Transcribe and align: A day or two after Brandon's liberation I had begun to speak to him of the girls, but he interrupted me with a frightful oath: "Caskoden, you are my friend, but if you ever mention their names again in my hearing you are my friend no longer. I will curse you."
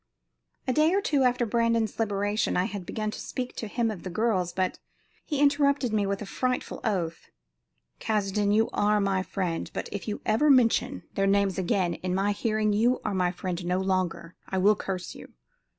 A 0.67 0.73
day 0.73 0.95
or 0.95 0.99
two 0.99 1.21
after 1.25 1.45
Brandon's 1.45 1.99
liberation 1.99 2.57
I 2.57 2.63
had 2.65 2.87
begun 2.87 3.11
to 3.11 3.19
speak 3.19 3.55
to 3.57 3.67
him 3.67 3.91
of 3.91 4.01
the 4.01 4.09
girls, 4.09 4.51
but 4.51 4.79
he 5.23 5.39
interrupted 5.39 5.93
me 5.93 6.07
with 6.07 6.23
a 6.23 6.25
frightful 6.25 6.79
oath: 6.83 7.29
"Caskoden, 7.99 8.51
you 8.51 8.71
are 8.73 8.99
my 8.99 9.21
friend, 9.21 9.69
but 9.75 9.89
if 9.91 10.07
you 10.07 10.19
ever 10.25 10.49
mention 10.49 11.03
their 11.13 11.27
names 11.27 11.59
again 11.59 11.93
in 11.93 12.15
my 12.15 12.31
hearing 12.31 12.73
you 12.73 12.99
are 13.05 13.13
my 13.13 13.29
friend 13.31 13.63
no 13.63 13.77
longer. 13.77 14.35
I 14.49 14.57
will 14.57 14.75
curse 14.75 15.13
you." 15.13 15.33